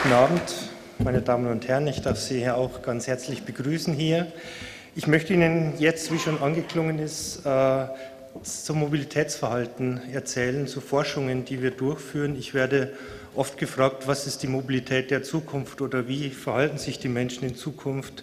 Guten 0.00 0.14
Abend, 0.14 0.54
meine 1.00 1.22
Damen 1.22 1.48
und 1.50 1.66
Herren. 1.66 1.88
Ich 1.88 2.02
darf 2.02 2.20
Sie 2.20 2.38
hier 2.38 2.56
auch 2.56 2.82
ganz 2.82 3.08
herzlich 3.08 3.42
begrüßen 3.42 3.92
hier. 3.92 4.30
Ich 4.94 5.08
möchte 5.08 5.32
Ihnen 5.34 5.72
jetzt, 5.78 6.12
wie 6.12 6.20
schon 6.20 6.40
angeklungen 6.40 7.00
ist, 7.00 7.44
äh, 7.44 7.86
zum 8.44 8.78
Mobilitätsverhalten 8.78 10.00
erzählen, 10.12 10.68
zu 10.68 10.80
Forschungen, 10.80 11.44
die 11.44 11.62
wir 11.62 11.72
durchführen. 11.72 12.36
Ich 12.38 12.54
werde 12.54 12.92
oft 13.34 13.58
gefragt, 13.58 14.06
was 14.06 14.28
ist 14.28 14.44
die 14.44 14.46
Mobilität 14.46 15.10
der 15.10 15.24
Zukunft 15.24 15.80
oder 15.80 16.06
wie 16.06 16.30
verhalten 16.30 16.78
sich 16.78 17.00
die 17.00 17.08
Menschen 17.08 17.48
in 17.48 17.56
Zukunft. 17.56 18.22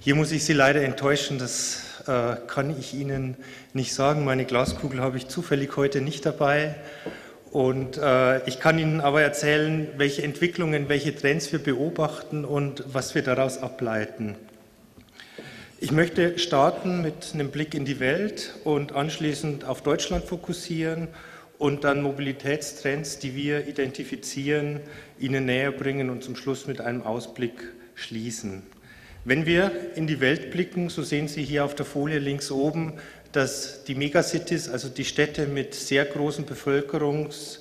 Hier 0.00 0.16
muss 0.16 0.32
ich 0.32 0.44
Sie 0.44 0.52
leider 0.52 0.82
enttäuschen, 0.82 1.38
das 1.38 1.80
äh, 2.06 2.36
kann 2.46 2.78
ich 2.78 2.92
Ihnen 2.92 3.38
nicht 3.72 3.94
sagen. 3.94 4.26
Meine 4.26 4.44
Glaskugel 4.44 5.00
habe 5.00 5.16
ich 5.16 5.28
zufällig 5.28 5.78
heute 5.78 6.02
nicht 6.02 6.26
dabei. 6.26 6.74
Und 7.50 7.96
äh, 7.96 8.46
ich 8.46 8.60
kann 8.60 8.78
Ihnen 8.78 9.00
aber 9.00 9.22
erzählen, 9.22 9.88
welche 9.96 10.22
Entwicklungen, 10.22 10.88
welche 10.88 11.14
Trends 11.14 11.52
wir 11.52 11.58
beobachten 11.58 12.44
und 12.44 12.84
was 12.92 13.14
wir 13.14 13.22
daraus 13.22 13.58
ableiten. 13.58 14.36
Ich 15.78 15.92
möchte 15.92 16.38
starten 16.38 17.02
mit 17.02 17.32
einem 17.34 17.50
Blick 17.50 17.74
in 17.74 17.84
die 17.84 18.00
Welt 18.00 18.54
und 18.64 18.92
anschließend 18.92 19.64
auf 19.64 19.82
Deutschland 19.82 20.24
fokussieren 20.24 21.08
und 21.58 21.84
dann 21.84 22.02
Mobilitätstrends, 22.02 23.18
die 23.18 23.34
wir 23.34 23.68
identifizieren, 23.68 24.80
Ihnen 25.18 25.46
näher 25.46 25.72
bringen 25.72 26.10
und 26.10 26.24
zum 26.24 26.34
Schluss 26.34 26.66
mit 26.66 26.80
einem 26.80 27.02
Ausblick 27.02 27.72
schließen. 27.94 28.62
Wenn 29.24 29.44
wir 29.44 29.72
in 29.96 30.06
die 30.06 30.20
Welt 30.20 30.50
blicken, 30.50 30.88
so 30.88 31.02
sehen 31.02 31.26
Sie 31.26 31.42
hier 31.42 31.64
auf 31.64 31.74
der 31.74 31.84
Folie 31.84 32.20
links 32.20 32.50
oben 32.50 32.94
dass 33.36 33.84
die 33.84 33.94
Megacities, 33.94 34.68
also 34.68 34.88
die 34.88 35.04
Städte 35.04 35.46
mit 35.46 35.74
sehr 35.74 36.06
großen 36.06 36.46
Bevölkerungs 36.46 37.60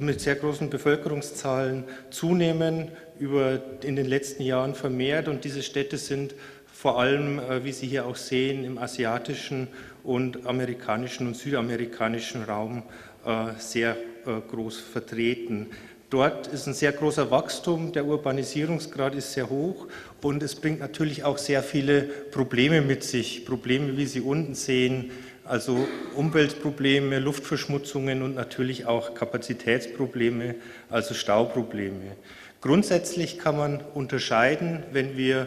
mit 0.00 0.20
sehr 0.20 0.36
großen 0.36 0.70
Bevölkerungszahlen 0.70 1.84
zunehmen, 2.10 2.90
über, 3.18 3.60
in 3.82 3.94
den 3.94 4.06
letzten 4.06 4.42
Jahren 4.42 4.74
vermehrt. 4.74 5.28
Und 5.28 5.44
diese 5.44 5.62
Städte 5.62 5.98
sind 5.98 6.34
vor 6.72 6.98
allem, 6.98 7.38
äh, 7.38 7.64
wie 7.64 7.72
Sie 7.72 7.86
hier 7.86 8.06
auch 8.06 8.16
sehen, 8.16 8.64
im 8.64 8.78
asiatischen 8.78 9.68
und 10.02 10.46
amerikanischen 10.46 11.26
und 11.26 11.36
südamerikanischen 11.36 12.42
Raum 12.44 12.82
äh, 13.24 13.52
sehr 13.58 13.96
äh, 14.26 14.40
groß 14.50 14.78
vertreten. 14.80 15.68
Dort 16.12 16.46
ist 16.48 16.66
ein 16.66 16.74
sehr 16.74 16.92
großer 16.92 17.30
Wachstum, 17.30 17.92
der 17.92 18.04
Urbanisierungsgrad 18.04 19.14
ist 19.14 19.32
sehr 19.32 19.48
hoch 19.48 19.86
und 20.20 20.42
es 20.42 20.54
bringt 20.54 20.78
natürlich 20.78 21.24
auch 21.24 21.38
sehr 21.38 21.62
viele 21.62 22.02
Probleme 22.02 22.82
mit 22.82 23.02
sich. 23.02 23.46
Probleme, 23.46 23.96
wie 23.96 24.04
Sie 24.04 24.20
unten 24.20 24.54
sehen, 24.54 25.10
also 25.46 25.88
Umweltprobleme, 26.14 27.18
Luftverschmutzungen 27.18 28.20
und 28.20 28.34
natürlich 28.34 28.84
auch 28.84 29.14
Kapazitätsprobleme, 29.14 30.56
also 30.90 31.14
Stauprobleme. 31.14 32.14
Grundsätzlich 32.60 33.38
kann 33.38 33.56
man 33.56 33.80
unterscheiden, 33.94 34.82
wenn 34.92 35.16
wir 35.16 35.46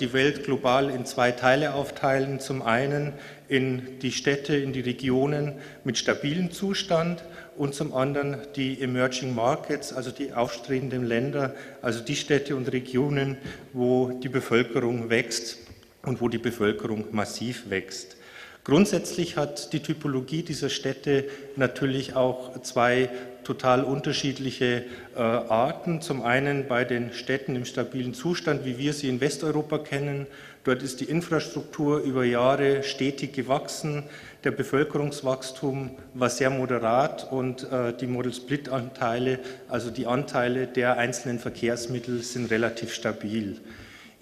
die 0.00 0.12
Welt 0.12 0.44
global 0.44 0.90
in 0.90 1.04
zwei 1.04 1.32
Teile 1.32 1.74
aufteilen. 1.74 2.40
Zum 2.40 2.62
einen 2.62 3.12
in 3.48 3.98
die 4.00 4.12
Städte, 4.12 4.56
in 4.56 4.72
die 4.72 4.80
Regionen 4.80 5.54
mit 5.84 5.98
stabilem 5.98 6.50
Zustand 6.50 7.22
und 7.56 7.74
zum 7.74 7.92
anderen 7.92 8.38
die 8.56 8.80
Emerging 8.80 9.34
Markets, 9.34 9.92
also 9.92 10.10
die 10.10 10.32
aufstrebenden 10.32 11.04
Länder, 11.04 11.54
also 11.82 12.00
die 12.00 12.16
Städte 12.16 12.56
und 12.56 12.72
Regionen, 12.72 13.36
wo 13.72 14.12
die 14.22 14.28
Bevölkerung 14.28 15.10
wächst 15.10 15.58
und 16.02 16.20
wo 16.20 16.28
die 16.28 16.38
Bevölkerung 16.38 17.06
massiv 17.10 17.68
wächst. 17.68 18.16
Grundsätzlich 18.64 19.36
hat 19.36 19.72
die 19.72 19.80
Typologie 19.80 20.42
dieser 20.42 20.68
Städte 20.68 21.24
natürlich 21.56 22.14
auch 22.14 22.60
zwei 22.62 23.08
total 23.42 23.84
unterschiedliche 23.84 24.84
äh, 25.16 25.20
Arten. 25.20 26.02
Zum 26.02 26.22
einen 26.22 26.68
bei 26.68 26.84
den 26.84 27.12
Städten 27.12 27.56
im 27.56 27.64
stabilen 27.64 28.12
Zustand, 28.12 28.64
wie 28.64 28.78
wir 28.78 28.92
sie 28.92 29.08
in 29.08 29.20
Westeuropa 29.20 29.78
kennen. 29.78 30.26
Dort 30.62 30.82
ist 30.82 31.00
die 31.00 31.06
Infrastruktur 31.06 32.00
über 32.00 32.24
Jahre 32.24 32.82
stetig 32.82 33.32
gewachsen. 33.32 34.02
Der 34.44 34.50
Bevölkerungswachstum 34.50 35.90
war 36.12 36.28
sehr 36.28 36.50
moderat 36.50 37.32
und 37.32 37.64
äh, 37.72 37.94
die 37.94 38.06
Model-Split-Anteile, 38.06 39.38
also 39.68 39.90
die 39.90 40.06
Anteile 40.06 40.66
der 40.66 40.98
einzelnen 40.98 41.38
Verkehrsmittel, 41.38 42.22
sind 42.22 42.50
relativ 42.50 42.92
stabil. 42.92 43.56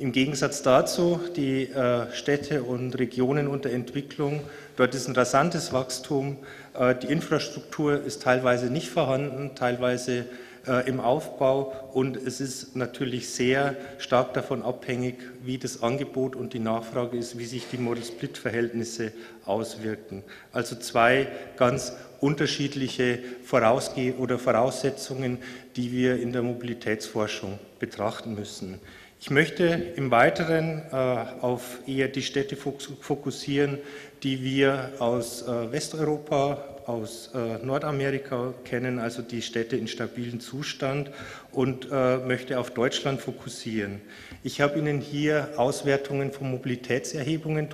Im 0.01 0.13
Gegensatz 0.13 0.63
dazu 0.63 1.19
die 1.35 1.65
äh, 1.65 2.13
Städte 2.13 2.63
und 2.63 2.97
Regionen 3.01 3.49
unter 3.49 3.71
Entwicklung, 3.71 4.43
dort 4.77 4.95
ist 4.95 5.09
ein 5.09 5.17
rasantes 5.17 5.73
Wachstum, 5.73 6.37
äh, 6.79 6.95
die 6.95 7.09
Infrastruktur 7.09 8.05
ist 8.05 8.23
teilweise 8.23 8.67
nicht 8.67 8.91
vorhanden, 8.91 9.57
teilweise 9.57 10.27
äh, 10.69 10.89
im 10.89 11.01
Aufbau 11.01 11.73
und 11.95 12.17
es 12.17 12.41
ist 12.41 12.77
natürlich 12.77 13.31
sehr 13.31 13.75
stark 13.99 14.35
davon 14.35 14.63
abhängig, 14.63 15.17
wie 15.43 15.59
das 15.59 15.83
Angebot 15.83 16.37
und 16.37 16.53
die 16.53 16.61
Nachfrage 16.61 17.19
ist, 17.19 17.37
wie 17.37 17.47
sich 17.47 17.67
die 17.69 17.79
Model-Split-Verhältnisse 17.79 19.11
auswirken. 19.47 20.23
Also 20.53 20.77
zwei 20.77 21.27
ganz 21.57 21.93
unterschiedliche 22.21 23.19
Vorausge 23.43 24.15
oder 24.17 24.39
Voraussetzungen, 24.39 25.39
die 25.75 25.91
wir 25.91 26.23
in 26.23 26.33
der 26.33 26.43
Mobilitätsforschung 26.43 27.59
betrachten 27.81 28.37
müssen. 28.37 28.79
Ich 29.21 29.31
möchte 29.31 29.65
im 29.97 30.13
Weiteren 30.13 30.81
äh, 30.93 30.95
auf 30.95 31.81
eher 31.89 32.07
die 32.07 32.23
Städte 32.23 32.55
fokussieren, 32.55 33.79
die 34.23 34.45
wir 34.45 34.93
aus 35.01 35.43
äh, 35.43 35.73
Westeuropa, 35.73 36.63
aus 36.87 37.31
äh, 37.35 37.59
Nordamerika 37.65 38.55
kennen, 38.65 39.01
also 39.01 39.23
die 39.23 39.43
Städte 39.43 39.77
in 39.77 39.89
stabilen 39.89 40.39
Zustand 40.39 41.11
und 41.51 41.91
möchte 41.91 42.61
auf 42.61 42.71
Deutschland 42.71 43.21
fokussieren. 43.21 44.01
Ich 44.45 44.61
habe 44.61 44.79
Ihnen 44.79 45.01
hier 45.01 45.49
Auswertungen 45.57 46.31
von 46.31 46.51
Mobilitätserhebungen 46.51 47.69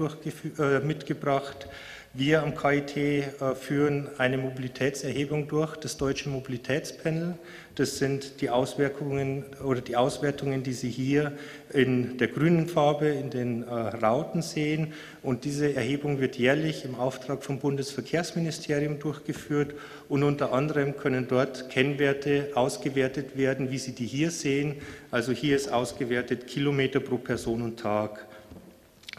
mitgebracht. 0.84 1.68
Wir 2.16 2.44
am 2.44 2.54
KIT 2.54 2.96
äh, 2.96 3.22
führen 3.56 4.08
eine 4.18 4.38
Mobilitätserhebung 4.38 5.48
durch, 5.48 5.74
das 5.74 5.96
Deutsche 5.96 6.28
Mobilitätspanel. 6.28 7.34
Das 7.74 7.98
sind 7.98 8.40
die 8.40 8.50
Auswirkungen 8.50 9.44
oder 9.64 9.80
die 9.80 9.96
Auswertungen, 9.96 10.62
die 10.62 10.74
Sie 10.74 10.90
hier 10.90 11.32
in 11.72 12.16
der 12.18 12.28
grünen 12.28 12.68
Farbe 12.68 13.08
in 13.08 13.30
den 13.30 13.64
äh, 13.64 13.68
Rauten 13.68 14.42
sehen. 14.42 14.92
Und 15.24 15.44
diese 15.44 15.74
Erhebung 15.74 16.20
wird 16.20 16.36
jährlich 16.36 16.84
im 16.84 16.94
Auftrag 16.94 17.42
vom 17.42 17.58
Bundesverkehrsministerium 17.58 19.00
durchgeführt. 19.00 19.74
Und 20.08 20.22
unter 20.22 20.52
anderem 20.52 20.96
können 20.96 21.26
dort 21.26 21.68
Kennwerte 21.68 22.50
ausgewertet 22.54 23.36
werden, 23.36 23.72
wie 23.72 23.78
Sie 23.78 23.92
die 23.92 24.06
hier 24.06 24.30
sehen. 24.30 24.76
Also 25.10 25.32
hier 25.32 25.56
ist 25.56 25.72
ausgewertet 25.72 26.46
Kilometer 26.46 27.00
pro 27.00 27.16
Person 27.16 27.60
und 27.62 27.80
Tag. 27.80 28.24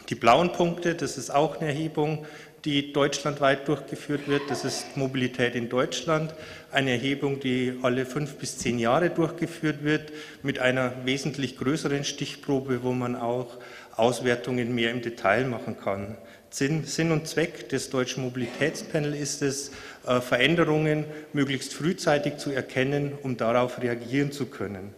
Die 0.08 0.14
blauen 0.14 0.52
Punkte, 0.52 0.94
das 0.94 1.18
ist 1.18 1.30
auch 1.30 1.56
eine 1.56 1.70
Erhebung, 1.70 2.24
die 2.66 2.92
deutschlandweit 2.92 3.68
durchgeführt 3.68 4.26
wird. 4.26 4.42
Das 4.50 4.64
ist 4.64 4.96
Mobilität 4.96 5.54
in 5.54 5.68
Deutschland, 5.68 6.34
eine 6.72 6.90
Erhebung, 6.90 7.38
die 7.38 7.78
alle 7.80 8.04
fünf 8.04 8.34
bis 8.34 8.58
zehn 8.58 8.78
Jahre 8.78 9.08
durchgeführt 9.08 9.84
wird, 9.84 10.12
mit 10.42 10.58
einer 10.58 10.92
wesentlich 11.04 11.56
größeren 11.56 12.04
Stichprobe, 12.04 12.82
wo 12.82 12.92
man 12.92 13.14
auch 13.14 13.56
Auswertungen 13.94 14.74
mehr 14.74 14.90
im 14.90 15.00
Detail 15.00 15.46
machen 15.46 15.78
kann. 15.78 16.18
Sinn 16.50 17.12
und 17.12 17.28
Zweck 17.28 17.68
des 17.68 17.90
Deutschen 17.90 18.24
Mobilitätspanels 18.24 19.16
ist 19.18 19.42
es, 19.42 19.70
äh, 20.06 20.20
Veränderungen 20.20 21.04
möglichst 21.32 21.72
frühzeitig 21.72 22.38
zu 22.38 22.50
erkennen, 22.50 23.12
um 23.22 23.36
darauf 23.36 23.80
reagieren 23.80 24.32
zu 24.32 24.46
können. 24.46 24.92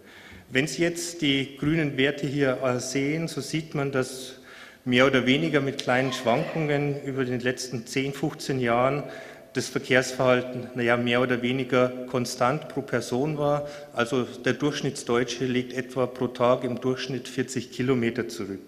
Wenn 0.50 0.66
Sie 0.66 0.82
jetzt 0.82 1.20
die 1.20 1.56
grünen 1.58 1.98
Werte 1.98 2.26
hier 2.26 2.62
äh, 2.62 2.80
sehen, 2.80 3.28
so 3.28 3.40
sieht 3.40 3.74
man, 3.74 3.92
dass 3.92 4.37
mehr 4.88 5.06
oder 5.06 5.26
weniger 5.26 5.60
mit 5.60 5.76
kleinen 5.76 6.14
Schwankungen 6.14 7.02
über 7.04 7.26
den 7.26 7.40
letzten 7.40 7.86
10, 7.86 8.14
15 8.14 8.58
Jahren 8.58 9.02
das 9.52 9.68
Verkehrsverhalten 9.68 10.68
naja, 10.74 10.96
mehr 10.96 11.20
oder 11.20 11.42
weniger 11.42 11.90
konstant 12.10 12.68
pro 12.68 12.80
Person 12.80 13.36
war. 13.36 13.68
Also 13.92 14.22
der 14.22 14.54
Durchschnittsdeutsche 14.54 15.44
legt 15.44 15.74
etwa 15.74 16.06
pro 16.06 16.28
Tag 16.28 16.64
im 16.64 16.80
Durchschnitt 16.80 17.28
40 17.28 17.70
Kilometer 17.70 18.28
zurück. 18.28 18.62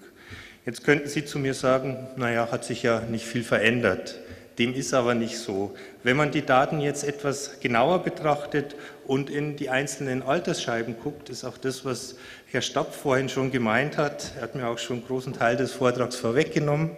Jetzt 0.66 0.84
könnten 0.84 1.08
Sie 1.08 1.24
zu 1.24 1.38
mir 1.38 1.54
sagen, 1.54 1.96
naja, 2.16 2.48
hat 2.52 2.66
sich 2.66 2.82
ja 2.82 3.00
nicht 3.00 3.24
viel 3.24 3.42
verändert. 3.42 4.16
Dem 4.60 4.74
ist 4.74 4.92
aber 4.92 5.14
nicht 5.14 5.38
so. 5.38 5.74
Wenn 6.02 6.18
man 6.18 6.32
die 6.32 6.44
Daten 6.44 6.82
jetzt 6.82 7.02
etwas 7.02 7.60
genauer 7.60 8.00
betrachtet 8.00 8.76
und 9.06 9.30
in 9.30 9.56
die 9.56 9.70
einzelnen 9.70 10.22
Altersscheiben 10.22 10.96
guckt, 11.02 11.30
ist 11.30 11.44
auch 11.44 11.56
das, 11.56 11.86
was 11.86 12.16
Herr 12.50 12.60
Stapp 12.60 12.94
vorhin 12.94 13.30
schon 13.30 13.50
gemeint 13.50 13.96
hat, 13.96 14.32
er 14.36 14.42
hat 14.42 14.54
mir 14.54 14.68
auch 14.68 14.76
schon 14.76 14.98
einen 14.98 15.06
großen 15.06 15.32
Teil 15.32 15.56
des 15.56 15.72
Vortrags 15.72 16.16
vorweggenommen, 16.16 16.90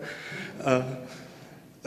äh, 0.66 0.80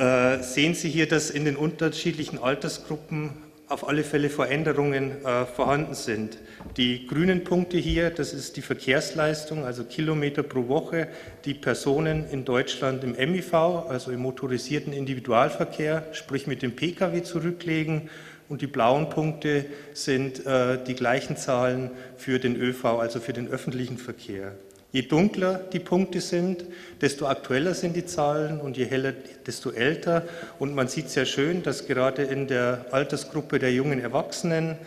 äh, 0.02 0.42
sehen 0.42 0.76
Sie 0.76 0.88
hier, 0.88 1.10
dass 1.10 1.30
in 1.30 1.44
den 1.44 1.58
unterschiedlichen 1.58 2.42
Altersgruppen 2.42 3.32
auf 3.68 3.86
alle 3.86 4.06
Fälle 4.06 4.30
Veränderungen 4.30 5.26
äh, 5.26 5.46
vorhanden 5.46 5.94
sind. 5.94 6.38
Die 6.78 7.08
grünen 7.08 7.46
Punkte 7.46 7.78
hier, 7.78 8.10
das 8.10 8.34
ist 8.34 8.58
die 8.58 8.62
Verkehrsleistung, 8.62 9.64
also 9.64 9.86
Kilometer 9.86 10.44
pro 10.44 10.68
Woche, 10.68 11.08
die 11.46 11.54
Personen 11.54 12.26
in 12.30 12.44
Deutschland 12.44 13.04
im 13.04 13.12
MIV, 13.12 13.54
also 13.54 14.12
im 14.12 14.20
motorisierten 14.20 14.92
Individualverkehr, 14.92 16.08
sprich 16.12 16.48
mit 16.48 16.62
dem 16.62 16.76
Pkw 16.76 17.24
zurücklegen 17.24 18.10
und 18.50 18.62
die 18.62 18.68
blauen 18.68 19.10
Punkte 19.10 19.66
sind 19.94 20.46
äh, 20.46 20.78
die 20.84 20.96
gleichen 20.96 21.38
Zahlen 21.38 21.92
für 22.18 22.40
den 22.40 22.56
ÖV, 22.56 22.86
also 22.86 23.20
für 23.20 23.34
den 23.34 23.48
öffentlichen 23.48 23.98
Verkehr. 23.98 24.54
Je 24.92 25.02
dunkler 25.02 25.56
die 25.74 25.80
Punkte 25.80 26.22
sind, 26.22 26.64
desto 27.02 27.26
aktueller 27.28 27.74
sind 27.74 27.96
die 27.98 28.06
Zahlen 28.06 28.62
und 28.62 28.78
je 28.78 28.86
heller, 28.86 29.14
desto 29.46 29.72
älter. 29.72 30.24
Und 30.58 30.74
man 30.74 30.88
sieht 30.88 31.10
sehr 31.10 31.26
schön, 31.26 31.64
dass 31.64 31.86
gerade 31.86 32.24
in 32.24 32.48
der 32.48 32.86
Altersgruppe 32.92 33.60
der 33.60 33.74
jungen 33.74 34.00
Erwachsenen, 34.00 34.78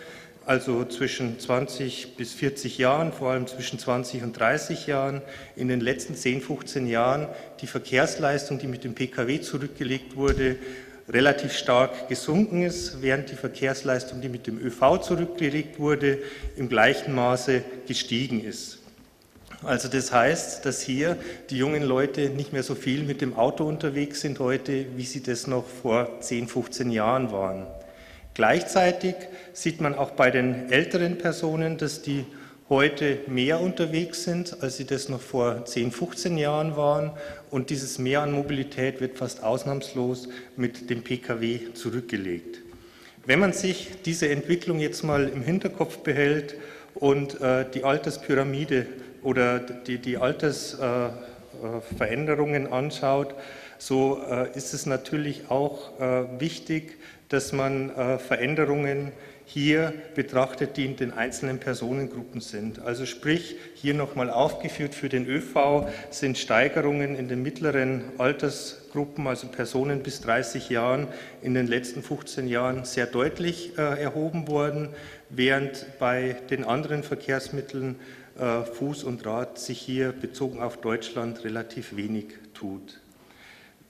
also 0.48 0.82
zwischen 0.86 1.38
20 1.38 2.16
bis 2.16 2.32
40 2.32 2.78
Jahren, 2.78 3.12
vor 3.12 3.32
allem 3.32 3.46
zwischen 3.46 3.78
20 3.78 4.22
und 4.22 4.32
30 4.32 4.86
Jahren, 4.86 5.20
in 5.56 5.68
den 5.68 5.80
letzten 5.80 6.14
10, 6.14 6.40
15 6.40 6.86
Jahren 6.86 7.28
die 7.60 7.66
Verkehrsleistung, 7.66 8.58
die 8.58 8.66
mit 8.66 8.82
dem 8.82 8.94
Pkw 8.94 9.42
zurückgelegt 9.42 10.16
wurde, 10.16 10.56
relativ 11.06 11.52
stark 11.52 12.08
gesunken 12.08 12.62
ist, 12.62 13.02
während 13.02 13.30
die 13.30 13.34
Verkehrsleistung, 13.34 14.22
die 14.22 14.30
mit 14.30 14.46
dem 14.46 14.58
ÖV 14.58 15.02
zurückgelegt 15.02 15.78
wurde, 15.78 16.18
im 16.56 16.70
gleichen 16.70 17.14
Maße 17.14 17.62
gestiegen 17.86 18.42
ist. 18.42 18.78
Also 19.62 19.88
das 19.88 20.12
heißt, 20.12 20.64
dass 20.64 20.80
hier 20.80 21.18
die 21.50 21.58
jungen 21.58 21.82
Leute 21.82 22.30
nicht 22.30 22.54
mehr 22.54 22.62
so 22.62 22.74
viel 22.74 23.02
mit 23.02 23.20
dem 23.20 23.36
Auto 23.36 23.64
unterwegs 23.64 24.22
sind 24.22 24.38
heute, 24.38 24.86
wie 24.96 25.04
sie 25.04 25.22
das 25.22 25.46
noch 25.46 25.66
vor 25.66 26.20
10, 26.20 26.48
15 26.48 26.90
Jahren 26.90 27.32
waren. 27.32 27.66
Gleichzeitig 28.38 29.14
sieht 29.52 29.80
man 29.80 29.94
auch 29.96 30.12
bei 30.12 30.30
den 30.30 30.70
älteren 30.70 31.18
Personen, 31.18 31.76
dass 31.76 32.02
die 32.02 32.24
heute 32.68 33.18
mehr 33.26 33.60
unterwegs 33.60 34.22
sind, 34.22 34.62
als 34.62 34.76
sie 34.76 34.84
das 34.84 35.08
noch 35.08 35.20
vor 35.20 35.64
10, 35.64 35.90
15 35.90 36.38
Jahren 36.38 36.76
waren. 36.76 37.10
Und 37.50 37.70
dieses 37.70 37.98
Mehr 37.98 38.20
an 38.20 38.30
Mobilität 38.30 39.00
wird 39.00 39.18
fast 39.18 39.42
ausnahmslos 39.42 40.28
mit 40.56 40.88
dem 40.88 41.02
Pkw 41.02 41.72
zurückgelegt. 41.74 42.60
Wenn 43.26 43.40
man 43.40 43.52
sich 43.52 43.88
diese 44.04 44.28
Entwicklung 44.28 44.78
jetzt 44.78 45.02
mal 45.02 45.28
im 45.28 45.42
Hinterkopf 45.42 45.98
behält 45.98 46.54
und 46.94 47.40
äh, 47.40 47.64
die 47.74 47.82
Alterspyramide 47.82 48.86
oder 49.24 49.58
die, 49.58 49.98
die 49.98 50.16
Altersveränderungen 50.16 52.66
äh, 52.66 52.70
anschaut, 52.70 53.34
so 53.78 54.20
äh, 54.28 54.56
ist 54.56 54.74
es 54.74 54.86
natürlich 54.86 55.50
auch 55.50 55.98
äh, 56.00 56.40
wichtig, 56.40 56.98
dass 57.28 57.52
man 57.52 57.90
äh, 57.90 58.18
Veränderungen 58.18 59.12
hier 59.48 59.94
betrachtet, 60.14 60.76
die 60.76 60.84
in 60.84 60.96
den 60.96 61.10
einzelnen 61.10 61.58
Personengruppen 61.58 62.42
sind. 62.42 62.80
Also 62.80 63.06
sprich, 63.06 63.56
hier 63.74 63.94
nochmal 63.94 64.28
aufgeführt 64.28 64.94
für 64.94 65.08
den 65.08 65.26
ÖV 65.26 65.88
sind 66.10 66.36
Steigerungen 66.36 67.16
in 67.16 67.28
den 67.28 67.42
mittleren 67.42 68.02
Altersgruppen, 68.18 69.26
also 69.26 69.46
Personen 69.46 70.02
bis 70.02 70.20
30 70.20 70.68
Jahren, 70.68 71.08
in 71.40 71.54
den 71.54 71.66
letzten 71.66 72.02
15 72.02 72.46
Jahren 72.46 72.84
sehr 72.84 73.06
deutlich 73.06 73.78
äh, 73.78 74.02
erhoben 74.02 74.48
worden, 74.48 74.90
während 75.30 75.86
bei 75.98 76.36
den 76.50 76.64
anderen 76.64 77.02
Verkehrsmitteln 77.02 77.96
äh, 78.38 78.64
Fuß 78.64 79.02
und 79.04 79.24
Rad 79.24 79.58
sich 79.58 79.80
hier 79.80 80.12
bezogen 80.12 80.60
auf 80.60 80.76
Deutschland 80.76 81.42
relativ 81.44 81.96
wenig 81.96 82.26
tut. 82.52 83.00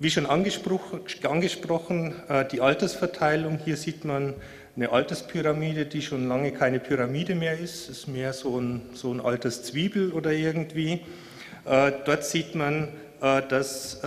Wie 0.01 0.11
schon 0.11 0.27
angesprochen, 0.27 2.13
äh, 2.29 2.45
die 2.45 2.61
Altersverteilung, 2.61 3.59
hier 3.65 3.77
sieht 3.77 4.05
man 4.05 4.35
eine 4.77 4.93
Alterspyramide, 4.93 5.87
die 5.87 6.03
schon 6.03 6.29
lange 6.29 6.53
keine 6.53 6.79
Pyramide 6.79 7.35
mehr 7.35 7.59
ist, 7.59 7.91
ist 7.91 8.07
mehr 8.07 8.33
so 8.33 8.61
ein, 8.61 8.83
so 8.95 9.13
ein 9.13 9.21
altes 9.21 9.65
Zwiebel 9.65 10.13
oder 10.13 10.31
irgendwie. 10.31 11.01
Äh, 11.65 11.91
dort 12.05 12.25
sieht 12.25 12.55
man, 12.55 12.91
äh, 13.21 13.43
dass 13.49 14.01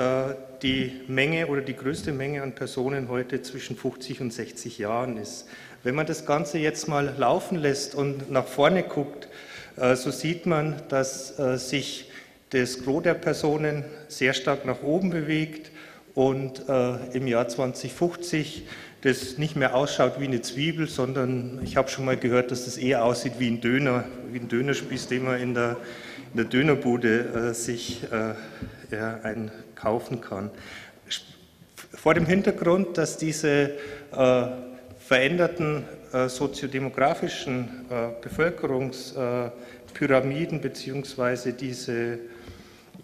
die 0.64 1.02
Menge 1.08 1.48
oder 1.48 1.62
die 1.62 1.76
größte 1.76 2.14
Menge 2.14 2.42
an 2.42 2.54
Personen 2.56 3.10
heute 3.10 3.42
zwischen 3.42 3.76
50 3.76 4.22
und 4.22 4.32
60 4.32 4.78
Jahren 4.78 5.18
ist. 5.18 5.46
Wenn 5.84 5.96
man 5.96 6.06
das 6.06 6.26
Ganze 6.26 6.60
jetzt 6.60 6.88
mal 6.88 7.16
laufen 7.18 7.58
lässt 7.58 7.96
und 7.96 8.32
nach 8.32 8.46
vorne 8.46 8.84
guckt, 8.84 9.28
so 9.76 10.12
sieht 10.12 10.46
man, 10.46 10.76
dass 10.90 11.36
sich 11.68 12.11
das 12.52 12.84
Gros 12.84 13.04
der 13.04 13.16
Personen 13.16 13.84
sehr 14.08 14.34
stark 14.34 14.66
nach 14.66 14.84
oben 14.84 15.10
bewegt 15.10 15.72
und 16.14 16.68
äh, 16.68 16.96
im 17.14 17.28
Jahr 17.28 17.48
2050 17.48 18.68
das 19.02 19.38
nicht 19.38 19.56
mehr 19.56 19.74
ausschaut 19.74 20.20
wie 20.20 20.26
eine 20.26 20.42
Zwiebel, 20.42 20.88
sondern 20.88 21.60
ich 21.64 21.76
habe 21.76 21.90
schon 21.90 22.06
mal 22.06 22.18
gehört, 22.18 22.52
dass 22.52 22.66
das 22.66 22.78
eher 22.78 23.04
aussieht 23.04 23.34
wie 23.40 23.48
ein 23.48 23.60
Döner, 23.62 24.04
wie 24.32 24.40
ein 24.40 24.48
Dönerspieß, 24.48 25.08
den 25.08 25.26
man 25.26 25.42
in 25.42 25.56
der, 25.56 25.78
in 26.34 26.38
der 26.38 26.46
Dönerbude 26.46 27.50
äh, 27.50 27.54
sich 27.54 28.04
äh, 28.12 28.36
ja, 28.94 29.20
einen 29.24 29.52
kaufen 29.76 30.22
kann. 30.22 30.52
Vor 31.94 32.14
dem 32.14 32.26
Hintergrund, 32.26 32.98
dass 32.98 33.18
diese 33.18 33.72
äh, 34.12 34.48
veränderten 35.00 35.84
äh, 36.14 36.30
soziodemografischen 36.30 37.86
äh, 37.90 38.10
Bevölkerungspyramiden 38.22 40.62
beziehungsweise 40.62 41.52
diese 41.54 42.20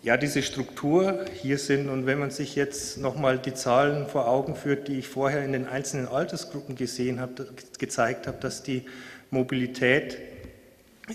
ja, 0.04 0.18
diese 0.18 0.42
Struktur 0.42 1.26
hier 1.34 1.58
sind. 1.58 1.90
Und 1.90 2.06
wenn 2.06 2.20
man 2.20 2.32
sich 2.32 2.56
jetzt 2.56 2.98
nochmal 2.98 3.38
die 3.40 3.54
Zahlen 3.54 4.08
vor 4.08 4.28
Augen 4.28 4.56
führt, 4.56 4.88
die 4.88 5.00
ich 5.00 5.08
vorher 5.08 5.44
in 5.44 5.54
den 5.54 5.68
einzelnen 5.68 6.08
Altersgruppen 6.08 6.76
gesehen 6.76 7.20
habe, 7.20 7.48
gezeigt 7.80 8.28
habe, 8.28 8.38
dass 8.40 8.64
die 8.64 8.84
Mobilität 9.32 10.18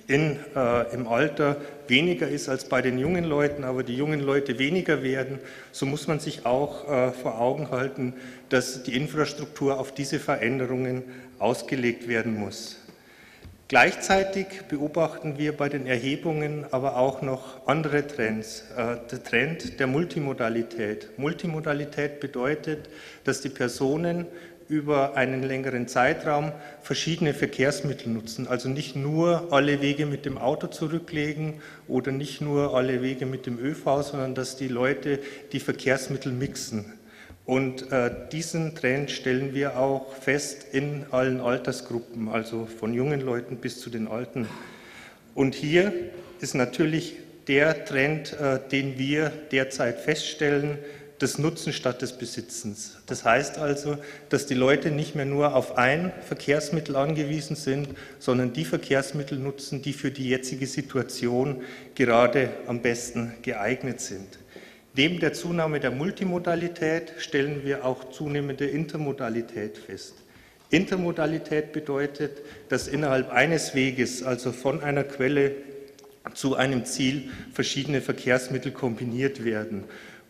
in, 0.06 0.38
äh, 0.56 0.94
im 0.94 1.06
Alter 1.06 1.56
weniger 1.86 2.26
ist 2.26 2.48
als 2.48 2.68
bei 2.68 2.80
den 2.80 2.98
jungen 2.98 3.24
Leuten, 3.24 3.64
aber 3.64 3.82
die 3.82 3.96
jungen 3.96 4.20
Leute 4.20 4.58
weniger 4.58 5.02
werden, 5.02 5.38
so 5.70 5.84
muss 5.84 6.06
man 6.06 6.18
sich 6.18 6.46
auch 6.46 6.88
äh, 6.88 7.12
vor 7.12 7.40
Augen 7.40 7.70
halten, 7.70 8.14
dass 8.48 8.82
die 8.84 8.96
Infrastruktur 8.96 9.78
auf 9.78 9.92
diese 9.92 10.18
Veränderungen 10.18 11.02
ausgelegt 11.38 12.08
werden 12.08 12.38
muss. 12.38 12.81
Gleichzeitig 13.72 14.48
beobachten 14.68 15.38
wir 15.38 15.56
bei 15.56 15.70
den 15.70 15.86
Erhebungen 15.86 16.66
aber 16.72 16.98
auch 16.98 17.22
noch 17.22 17.66
andere 17.66 18.06
Trends. 18.06 18.64
Äh, 18.76 18.96
der 19.10 19.24
Trend 19.24 19.80
der 19.80 19.86
Multimodalität. 19.86 21.18
Multimodalität 21.18 22.20
bedeutet, 22.20 22.90
dass 23.24 23.40
die 23.40 23.48
Personen 23.48 24.26
über 24.68 25.16
einen 25.16 25.42
längeren 25.42 25.88
Zeitraum 25.88 26.52
verschiedene 26.82 27.32
Verkehrsmittel 27.32 28.12
nutzen. 28.12 28.46
Also 28.46 28.68
nicht 28.68 28.94
nur 28.94 29.48
alle 29.54 29.80
Wege 29.80 30.04
mit 30.04 30.26
dem 30.26 30.36
Auto 30.36 30.66
zurücklegen 30.66 31.62
oder 31.88 32.12
nicht 32.12 32.42
nur 32.42 32.76
alle 32.76 33.00
Wege 33.00 33.24
mit 33.24 33.46
dem 33.46 33.58
ÖV, 33.58 34.02
sondern 34.02 34.34
dass 34.34 34.56
die 34.56 34.68
Leute 34.68 35.18
die 35.52 35.60
Verkehrsmittel 35.60 36.30
mixen. 36.30 36.92
Und 37.44 37.90
äh, 37.90 38.10
diesen 38.30 38.74
Trend 38.74 39.10
stellen 39.10 39.52
wir 39.52 39.76
auch 39.76 40.14
fest 40.14 40.66
in 40.72 41.06
allen 41.10 41.40
Altersgruppen, 41.40 42.28
also 42.28 42.66
von 42.66 42.94
jungen 42.94 43.20
Leuten 43.20 43.56
bis 43.56 43.80
zu 43.80 43.90
den 43.90 44.06
Alten. 44.06 44.46
Und 45.34 45.54
hier 45.54 45.92
ist 46.40 46.54
natürlich 46.54 47.16
der 47.48 47.84
Trend, 47.84 48.32
äh, 48.34 48.60
den 48.70 48.96
wir 48.98 49.32
derzeit 49.50 49.98
feststellen, 49.98 50.78
das 51.18 51.38
Nutzen 51.38 51.72
statt 51.72 52.02
des 52.02 52.18
Besitzens. 52.18 52.98
Das 53.06 53.24
heißt 53.24 53.58
also, 53.58 53.96
dass 54.28 54.46
die 54.46 54.54
Leute 54.54 54.90
nicht 54.90 55.14
mehr 55.14 55.24
nur 55.24 55.54
auf 55.54 55.78
ein 55.78 56.12
Verkehrsmittel 56.26 56.96
angewiesen 56.96 57.54
sind, 57.54 57.90
sondern 58.18 58.52
die 58.52 58.64
Verkehrsmittel 58.64 59.38
nutzen, 59.38 59.82
die 59.82 59.92
für 59.92 60.10
die 60.10 60.28
jetzige 60.28 60.66
Situation 60.66 61.62
gerade 61.94 62.50
am 62.66 62.82
besten 62.82 63.34
geeignet 63.42 64.00
sind. 64.00 64.38
Neben 64.94 65.20
der 65.20 65.32
Zunahme 65.32 65.80
der 65.80 65.90
Multimodalität 65.90 67.14
stellen 67.16 67.64
wir 67.64 67.86
auch 67.86 68.10
zunehmende 68.10 68.66
Intermodalität 68.66 69.78
fest. 69.78 70.16
Intermodalität 70.68 71.72
bedeutet, 71.72 72.42
dass 72.68 72.88
innerhalb 72.88 73.30
eines 73.30 73.74
Weges, 73.74 74.22
also 74.22 74.52
von 74.52 74.82
einer 74.82 75.04
Quelle 75.04 75.52
zu 76.34 76.56
einem 76.56 76.84
Ziel, 76.84 77.30
verschiedene 77.54 78.02
Verkehrsmittel 78.02 78.72
kombiniert 78.72 79.44
werden. 79.44 79.84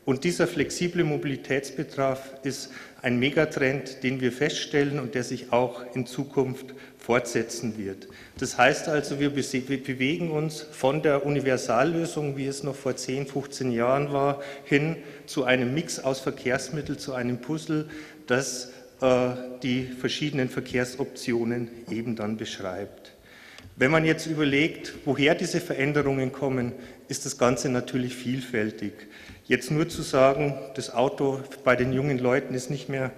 Und 0.04 0.25
dieser 0.25 0.49
flexible 0.49 1.04
Mobilitätsbetrag 1.04 2.18
ist 2.42 2.71
ein 3.02 3.18
Megatrend, 3.18 4.02
den 4.02 4.21
wir 4.21 4.32
feststellen 4.32 4.99
und 4.99 5.14
der 5.14 5.23
sich 5.23 5.52
auch 5.52 5.82
in 5.94 6.06
Zukunft 6.06 6.75
fortsetzen 6.99 7.78
wird. 7.78 8.09
Das 8.38 8.59
heißt 8.59 8.88
also, 8.88 9.21
wir 9.21 9.30
bewegen 9.30 10.30
uns 10.30 10.61
von 10.61 11.02
der 11.02 11.25
Universallösung, 11.25 12.37
wie 12.37 12.47
es 12.47 12.62
noch 12.62 12.75
vor 12.75 12.97
10, 12.97 13.26
15 13.26 13.73
Jahren 13.73 14.12
war, 14.12 14.40
hin 14.64 14.97
zu 15.26 15.44
einem 15.44 15.73
Mix 15.75 16.00
aus 16.00 16.21
Verkehrsmitteln, 16.21 16.99
zu 16.99 17.12
einem 17.14 17.38
Puzzle, 17.38 17.88
das 18.26 18.73
äh, 19.00 19.30
die 19.62 19.85
verschiedenen 19.85 20.49
Verkehrsoptionen 20.49 21.71
eben 21.90 22.16
dann 22.16 22.37
beschreibt. 22.37 23.12
Wenn 23.75 23.90
man 23.90 24.04
jetzt 24.04 24.26
überlegt, 24.26 24.92
woher 25.04 25.35
diese 25.35 25.61
Veränderungen 25.61 26.30
kommen, 26.30 26.73
ist 27.09 27.25
das 27.26 27.38
Ganze 27.38 27.68
natürlich 27.68 28.14
vielfältig. 28.14 28.92
Jetzt 29.44 29.70
nur 29.70 29.88
zu 29.88 30.02
sagen, 30.02 30.54
das 30.75 30.94
Auto 30.94 31.40
bei 31.64 31.75
den 31.75 31.92
jungen 31.92 32.18
Leuten 32.18 32.54
ist 32.54 32.70
nicht 32.70 32.88
mehr 32.88 33.11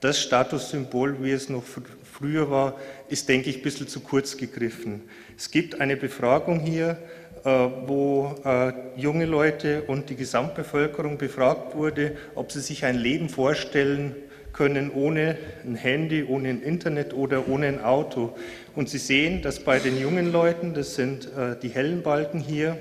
das 0.00 0.20
Statussymbol, 0.20 1.22
wie 1.22 1.30
es 1.30 1.48
noch 1.48 1.64
früher 2.02 2.50
war, 2.50 2.76
ist, 3.08 3.28
denke 3.28 3.50
ich, 3.50 3.58
ein 3.58 3.62
bisschen 3.62 3.88
zu 3.88 4.00
kurz 4.00 4.36
gegriffen. 4.36 5.02
Es 5.36 5.50
gibt 5.50 5.80
eine 5.80 5.96
Befragung 5.96 6.60
hier, 6.60 6.98
äh, 7.44 7.48
wo 7.48 8.34
äh, 8.44 8.72
junge 8.96 9.26
Leute 9.26 9.82
und 9.82 10.10
die 10.10 10.16
Gesamtbevölkerung 10.16 11.18
befragt 11.18 11.74
wurde, 11.74 12.16
ob 12.34 12.52
sie 12.52 12.60
sich 12.60 12.84
ein 12.84 12.96
Leben 12.96 13.28
vorstellen 13.28 14.14
können 14.52 14.90
ohne 14.90 15.38
ein 15.64 15.74
Handy, 15.74 16.24
ohne 16.24 16.50
ein 16.50 16.62
Internet 16.62 17.14
oder 17.14 17.48
ohne 17.48 17.66
ein 17.66 17.82
Auto. 17.82 18.36
Und 18.76 18.88
Sie 18.88 18.98
sehen, 18.98 19.42
dass 19.42 19.60
bei 19.60 19.78
den 19.78 19.98
jungen 19.98 20.30
Leuten, 20.30 20.74
das 20.74 20.94
sind 20.94 21.26
äh, 21.36 21.56
die 21.60 21.70
hellen 21.70 22.02
Balken 22.02 22.38
hier, 22.38 22.76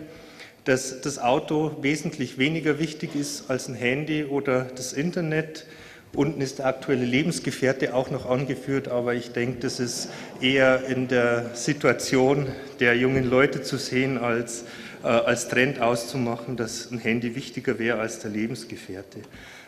dass 0.65 1.01
das 1.01 1.19
Auto 1.19 1.77
wesentlich 1.81 2.37
weniger 2.37 2.79
wichtig 2.79 3.15
ist 3.15 3.49
als 3.49 3.67
ein 3.67 3.75
Handy 3.75 4.25
oder 4.25 4.65
das 4.75 4.93
Internet. 4.93 5.65
Unten 6.13 6.41
ist 6.41 6.59
der 6.59 6.65
aktuelle 6.65 7.05
Lebensgefährte 7.05 7.93
auch 7.93 8.11
noch 8.11 8.29
angeführt, 8.29 8.87
aber 8.87 9.13
ich 9.13 9.31
denke, 9.31 9.59
das 9.61 9.79
ist 9.79 10.09
eher 10.41 10.85
in 10.85 11.07
der 11.07 11.51
Situation 11.55 12.47
der 12.79 12.97
jungen 12.97 13.29
Leute 13.29 13.61
zu 13.61 13.77
sehen, 13.77 14.17
als 14.17 14.65
äh, 15.03 15.07
als 15.07 15.47
Trend 15.47 15.81
auszumachen, 15.81 16.57
dass 16.57 16.91
ein 16.91 16.99
Handy 16.99 17.35
wichtiger 17.35 17.79
wäre 17.79 17.99
als 17.99 18.19
der 18.19 18.29
Lebensgefährte. 18.29 19.21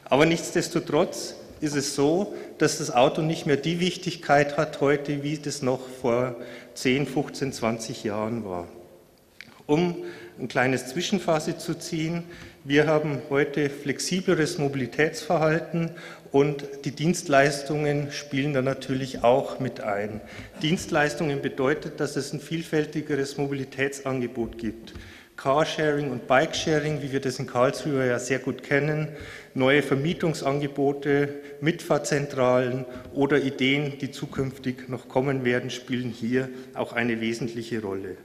Aber 0.06 0.28
nichtsdestotrotz 0.28 1.36
ist 1.60 1.76
es 1.76 1.96
so, 1.96 2.36
dass 2.60 2.78
das 2.78 2.92
Auto 2.92 3.22
nicht 3.22 3.48
mehr 3.48 3.58
die 3.58 3.80
Wichtigkeit 3.80 4.58
hat 4.58 4.80
heute, 4.80 5.24
wie 5.24 5.38
das 5.38 5.64
noch 5.64 5.80
vor 6.02 6.36
10, 6.76 7.08
15, 7.08 7.54
20 7.54 8.04
Jahren 8.04 8.46
war. 8.46 8.68
Um 9.66 9.96
ein 10.40 10.48
kleines 10.48 10.88
Zwischenphase 10.88 11.58
zu 11.58 11.76
ziehen, 11.76 12.24
wir 12.66 12.88
haben 12.88 13.22
heute 13.30 13.70
flexibleres 13.70 14.58
Mobilitätsverhalten 14.58 15.92
und 16.32 16.64
die 16.86 16.92
Dienstleistungen 16.92 18.12
spielen 18.12 18.54
da 18.54 18.62
natürlich 18.62 19.24
auch 19.24 19.60
mit 19.60 19.82
ein. 19.82 20.22
Dienstleistungen 20.62 21.42
bedeutet, 21.42 22.00
dass 22.00 22.16
es 22.16 22.32
ein 22.32 22.40
vielfältigeres 22.40 23.38
Mobilitätsangebot 23.38 24.58
gibt. 24.58 24.94
Carsharing 25.36 26.12
und 26.12 26.28
Bikesharing, 26.28 27.02
wie 27.02 27.12
wir 27.12 27.20
das 27.20 27.38
in 27.38 27.48
Karlsruhe 27.48 28.08
ja 28.08 28.18
sehr 28.18 28.40
gut 28.40 28.64
kennen, 28.64 29.10
neue 29.54 29.82
Vermietungsangebote, 29.82 31.30
Mitfahrzentralen 31.60 32.86
oder 33.14 33.42
Ideen, 33.42 33.98
die 34.00 34.12
zukünftig 34.12 34.88
noch 34.88 35.10
kommen 35.10 35.44
werden, 35.44 35.70
spielen 35.70 36.12
hier 36.12 36.50
auch 36.76 36.94
eine 36.94 37.20
wesentliche 37.20 37.82
Rolle. 37.82 38.16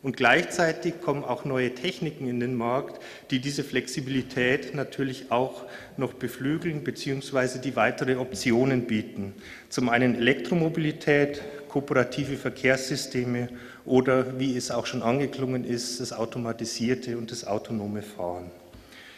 Und 0.00 0.16
gleichzeitig 0.16 1.00
kommen 1.00 1.24
auch 1.24 1.44
neue 1.44 1.74
Techniken 1.74 2.28
in 2.28 2.38
den 2.38 2.54
Markt, 2.54 3.02
die 3.32 3.40
diese 3.40 3.64
Flexibilität 3.64 4.72
natürlich 4.74 5.32
auch 5.32 5.64
noch 5.96 6.14
beflügeln 6.14 6.84
bzw. 6.84 7.58
die 7.58 7.74
weitere 7.74 8.14
Optionen 8.14 8.86
bieten. 8.86 9.34
Zum 9.68 9.88
einen 9.88 10.14
Elektromobilität, 10.14 11.42
kooperative 11.68 12.36
Verkehrssysteme 12.36 13.48
oder, 13.84 14.38
wie 14.38 14.56
es 14.56 14.70
auch 14.70 14.86
schon 14.86 15.02
angeklungen 15.02 15.64
ist, 15.64 16.00
das 16.00 16.12
automatisierte 16.12 17.18
und 17.18 17.32
das 17.32 17.44
autonome 17.44 18.02
Fahren. 18.02 18.50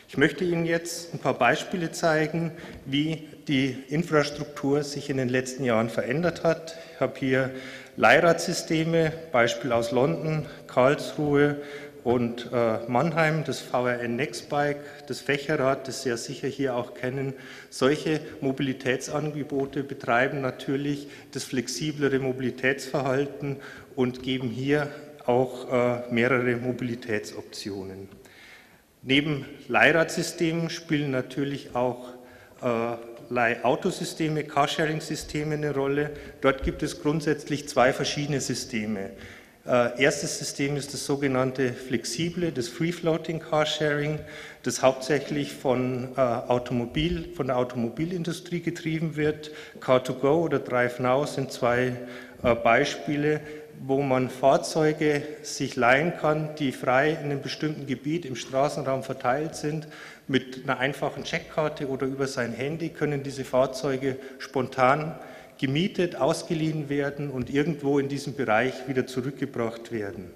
Ich 0.08 0.16
möchte 0.16 0.44
Ihnen 0.44 0.66
jetzt 0.66 1.14
ein 1.14 1.20
paar 1.20 1.34
Beispiele 1.34 1.92
zeigen, 1.92 2.50
wie 2.84 3.28
die 3.46 3.76
Infrastruktur 3.88 4.82
sich 4.82 5.08
in 5.08 5.18
den 5.18 5.28
letzten 5.28 5.62
Jahren 5.62 5.88
verändert 5.88 6.42
hat. 6.42 6.76
Ich 6.94 7.00
habe 7.00 7.16
hier 7.16 7.50
Leihradsysteme, 8.00 9.12
Beispiel 9.30 9.72
aus 9.72 9.90
London, 9.90 10.46
Karlsruhe 10.66 11.56
und 12.02 12.48
äh, 12.50 12.78
Mannheim, 12.88 13.44
das 13.44 13.60
VRN 13.60 14.16
Nextbike, 14.16 14.78
das 15.06 15.20
Fächerrad, 15.20 15.86
das 15.86 16.02
Sie 16.02 16.08
ja 16.08 16.16
sicher 16.16 16.48
hier 16.48 16.76
auch 16.76 16.94
kennen. 16.94 17.34
Solche 17.68 18.22
Mobilitätsangebote 18.40 19.82
betreiben 19.82 20.40
natürlich 20.40 21.08
das 21.32 21.44
flexiblere 21.44 22.20
Mobilitätsverhalten 22.20 23.58
und 23.96 24.22
geben 24.22 24.48
hier 24.48 24.88
auch 25.26 25.70
äh, 25.70 26.10
mehrere 26.10 26.56
Mobilitätsoptionen. 26.56 28.08
Neben 29.02 29.44
Leiradsystemen 29.68 30.70
spielen 30.70 31.10
natürlich 31.10 31.76
auch 31.76 32.14
äh, 32.62 32.96
Leihautosysteme, 33.30 34.42
Carsharing-Systeme 34.42 35.54
eine 35.54 35.72
Rolle. 35.72 36.10
Dort 36.40 36.64
gibt 36.64 36.82
es 36.82 37.00
grundsätzlich 37.00 37.68
zwei 37.68 37.92
verschiedene 37.92 38.40
Systeme. 38.40 39.10
Äh, 39.66 40.02
erstes 40.02 40.38
System 40.38 40.76
ist 40.76 40.92
das 40.94 41.06
sogenannte 41.06 41.72
flexible, 41.72 42.50
das 42.50 42.68
Free-Floating 42.68 43.38
Carsharing, 43.38 44.18
das 44.64 44.82
hauptsächlich 44.82 45.52
von, 45.52 46.08
äh, 46.16 46.20
Automobil, 46.20 47.28
von 47.36 47.46
der 47.46 47.56
Automobilindustrie 47.56 48.60
getrieben 48.60 49.14
wird. 49.14 49.52
Car2Go 49.80 50.42
oder 50.42 50.58
DriveNow 50.58 51.28
sind 51.28 51.52
zwei 51.52 51.92
äh, 52.42 52.54
Beispiele, 52.56 53.40
wo 53.82 54.02
man 54.02 54.28
Fahrzeuge 54.28 55.22
sich 55.42 55.74
leihen 55.74 56.12
kann, 56.18 56.54
die 56.56 56.70
frei 56.70 57.10
in 57.10 57.30
einem 57.30 57.40
bestimmten 57.40 57.86
Gebiet 57.86 58.26
im 58.26 58.36
Straßenraum 58.36 59.02
verteilt 59.02 59.56
sind. 59.56 59.88
Mit 60.28 60.64
einer 60.64 60.78
einfachen 60.78 61.24
Checkkarte 61.24 61.88
oder 61.88 62.06
über 62.06 62.26
sein 62.26 62.52
Handy 62.52 62.90
können 62.90 63.22
diese 63.22 63.44
Fahrzeuge 63.44 64.16
spontan 64.38 65.18
gemietet, 65.58 66.16
ausgeliehen 66.16 66.88
werden 66.88 67.30
und 67.30 67.50
irgendwo 67.50 67.98
in 67.98 68.08
diesem 68.08 68.34
Bereich 68.34 68.86
wieder 68.86 69.06
zurückgebracht 69.06 69.92
werden. 69.92 70.30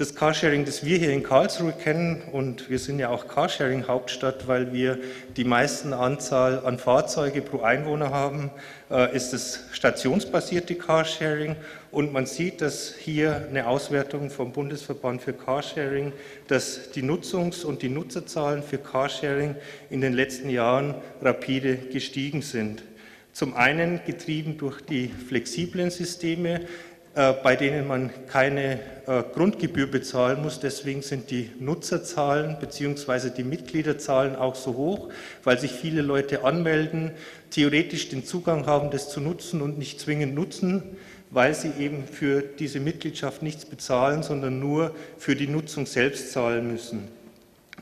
Das 0.00 0.14
Carsharing, 0.14 0.64
das 0.64 0.82
wir 0.82 0.96
hier 0.96 1.12
in 1.12 1.22
Karlsruhe 1.22 1.74
kennen, 1.74 2.22
und 2.32 2.70
wir 2.70 2.78
sind 2.78 2.98
ja 3.00 3.10
auch 3.10 3.28
Carsharing-Hauptstadt, 3.28 4.48
weil 4.48 4.72
wir 4.72 4.98
die 5.36 5.44
meisten 5.44 5.92
Anzahl 5.92 6.64
an 6.64 6.78
Fahrzeuge 6.78 7.42
pro 7.42 7.60
Einwohner 7.60 8.08
haben, 8.08 8.50
äh, 8.90 9.14
ist 9.14 9.34
das 9.34 9.60
stationsbasierte 9.72 10.76
Carsharing. 10.76 11.54
Und 11.90 12.14
man 12.14 12.24
sieht, 12.24 12.62
dass 12.62 12.94
hier 12.98 13.46
eine 13.50 13.66
Auswertung 13.66 14.30
vom 14.30 14.52
Bundesverband 14.52 15.20
für 15.20 15.34
Carsharing, 15.34 16.14
dass 16.48 16.92
die 16.92 17.02
Nutzungs- 17.02 17.66
und 17.66 17.82
die 17.82 17.90
Nutzerzahlen 17.90 18.62
für 18.62 18.78
Carsharing 18.78 19.54
in 19.90 20.00
den 20.00 20.14
letzten 20.14 20.48
Jahren 20.48 20.94
rapide 21.20 21.76
gestiegen 21.76 22.40
sind. 22.40 22.84
Zum 23.32 23.54
einen 23.54 24.00
getrieben 24.06 24.58
durch 24.58 24.80
die 24.80 25.08
flexiblen 25.08 25.90
Systeme, 25.90 26.62
bei 27.14 27.56
denen 27.56 27.88
man 27.88 28.10
keine 28.28 28.78
äh, 29.06 29.24
Grundgebühr 29.34 29.88
bezahlen 29.88 30.42
muss. 30.42 30.60
Deswegen 30.60 31.02
sind 31.02 31.30
die 31.30 31.50
Nutzerzahlen 31.58 32.56
bzw. 32.60 33.30
die 33.30 33.42
Mitgliederzahlen 33.42 34.36
auch 34.36 34.54
so 34.54 34.76
hoch, 34.76 35.08
weil 35.42 35.58
sich 35.58 35.72
viele 35.72 36.02
Leute 36.02 36.44
anmelden, 36.44 37.10
theoretisch 37.50 38.08
den 38.08 38.24
Zugang 38.24 38.66
haben, 38.66 38.90
das 38.90 39.10
zu 39.10 39.20
nutzen 39.20 39.60
und 39.60 39.78
nicht 39.78 40.00
zwingend 40.00 40.34
nutzen, 40.34 40.84
weil 41.30 41.54
sie 41.54 41.72
eben 41.78 42.04
für 42.06 42.42
diese 42.42 42.78
Mitgliedschaft 42.78 43.42
nichts 43.42 43.64
bezahlen, 43.64 44.22
sondern 44.22 44.60
nur 44.60 44.94
für 45.18 45.34
die 45.34 45.48
Nutzung 45.48 45.86
selbst 45.86 46.32
zahlen 46.32 46.70
müssen. 46.70 47.19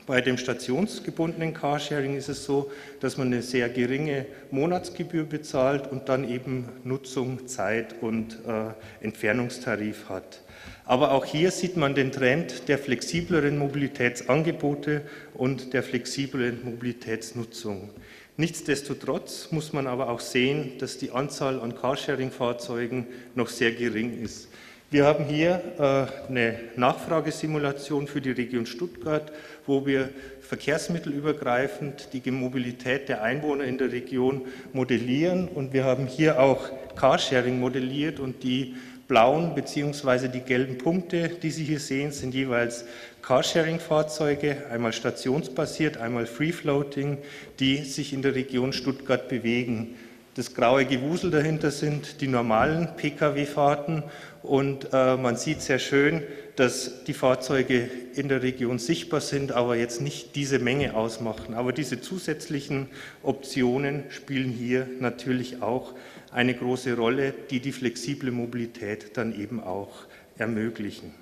Bei 0.09 0.21
dem 0.21 0.39
stationsgebundenen 0.39 1.53
Carsharing 1.53 2.17
ist 2.17 2.29
es 2.29 2.43
so, 2.43 2.71
dass 2.99 3.17
man 3.17 3.27
eine 3.27 3.43
sehr 3.43 3.69
geringe 3.69 4.25
Monatsgebühr 4.49 5.23
bezahlt 5.23 5.91
und 5.91 6.09
dann 6.09 6.27
eben 6.27 6.67
Nutzung, 6.83 7.45
Zeit 7.45 7.93
und 8.01 8.39
äh, 8.47 9.05
Entfernungstarif 9.05 10.09
hat. 10.09 10.41
Aber 10.85 11.11
auch 11.11 11.25
hier 11.25 11.51
sieht 11.51 11.77
man 11.77 11.93
den 11.93 12.11
Trend 12.11 12.67
der 12.69 12.79
flexibleren 12.79 13.59
Mobilitätsangebote 13.59 15.03
und 15.35 15.73
der 15.73 15.83
flexiblen 15.83 16.59
Mobilitätsnutzung. 16.63 17.91
Nichtsdestotrotz 18.35 19.51
muss 19.51 19.73
man 19.73 19.85
aber 19.85 20.09
auch 20.09 20.21
sehen, 20.21 20.79
dass 20.79 20.97
die 20.97 21.11
Anzahl 21.11 21.59
an 21.59 21.75
Carsharing-Fahrzeugen 21.75 23.05
noch 23.35 23.49
sehr 23.49 23.73
gering 23.73 24.23
ist. 24.23 24.47
Wir 24.91 25.05
haben 25.05 25.25
hier 25.25 25.61
äh, 25.77 26.29
eine 26.29 26.57
Nachfragesimulation 26.75 28.07
für 28.07 28.21
die 28.21 28.31
Region 28.31 28.65
Stuttgart, 28.65 29.31
wo 29.67 29.85
wir 29.85 30.09
verkehrsmittelübergreifend 30.41 32.09
die 32.11 32.31
Mobilität 32.31 33.07
der 33.07 33.21
Einwohner 33.21 33.65
in 33.65 33.77
der 33.77 33.91
Region 33.91 34.47
modellieren. 34.73 35.47
Und 35.47 35.73
wir 35.73 35.83
haben 35.83 36.07
hier 36.07 36.39
auch 36.39 36.71
Carsharing 36.95 37.59
modelliert 37.59 38.19
und 38.19 38.41
die 38.41 38.77
blauen 39.07 39.53
bzw. 39.53 40.27
die 40.27 40.39
gelben 40.39 40.79
Punkte, 40.79 41.29
die 41.29 41.51
Sie 41.51 41.65
hier 41.65 41.79
sehen, 41.79 42.11
sind 42.11 42.33
jeweils 42.33 42.83
Carsharing-Fahrzeuge, 43.21 44.65
einmal 44.71 44.93
stationsbasiert, 44.93 45.97
einmal 45.97 46.25
Free-Floating, 46.25 47.19
die 47.59 47.83
sich 47.83 48.11
in 48.11 48.23
der 48.23 48.33
Region 48.33 48.73
Stuttgart 48.73 49.29
bewegen. 49.29 49.97
Das 50.39 50.53
graue 50.53 50.85
Gewusel 50.85 51.31
dahinter 51.31 51.69
sind 51.69 52.21
die 52.21 52.29
normalen 52.29 52.95
Pkw-Fahrten 52.95 54.03
und 54.41 54.87
äh, 54.93 55.17
man 55.17 55.35
sieht 55.35 55.61
sehr 55.61 55.79
schön, 55.79 56.23
dass 56.55 57.03
die 57.03 57.13
Fahrzeuge 57.13 57.89
in 58.15 58.29
der 58.29 58.41
Region 58.41 58.79
sichtbar 58.79 59.19
sind, 59.19 59.51
aber 59.51 59.75
jetzt 59.75 59.99
nicht 59.99 60.37
diese 60.37 60.59
Menge 60.59 60.95
ausmachen. 60.95 61.55
Aber 61.55 61.73
diese 61.73 61.99
zusätzlichen 61.99 62.87
Optionen 63.21 64.05
spielen 64.11 64.49
hier 64.49 64.87
natürlich 65.01 65.61
auch 65.61 65.93
eine 66.31 66.53
große 66.55 66.95
Rolle, 66.95 67.33
die 67.49 67.59
die 67.59 67.73
flexible 67.73 68.31
Mobilität 68.31 69.17
dann 69.17 69.37
eben 69.37 69.61
auch 69.61 69.91
ermöglichen. 70.37 71.13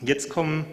Jetzt 0.00 0.30
kommen 0.30 0.64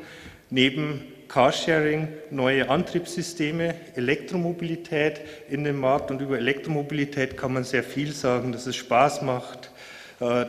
neben 0.50 1.02
Carsharing 1.34 2.10
neue 2.30 2.70
Antriebssysteme, 2.70 3.74
Elektromobilität 3.96 5.20
in 5.50 5.64
den 5.64 5.80
Markt 5.80 6.12
und 6.12 6.22
über 6.22 6.38
Elektromobilität 6.38 7.38
kann 7.38 7.54
man 7.54 7.64
sehr 7.64 7.82
viel 7.82 8.12
sagen, 8.12 8.52
dass 8.52 8.68
es 8.68 8.76
Spaß 8.76 9.24
macht, 9.24 9.72
äh, 10.20 10.46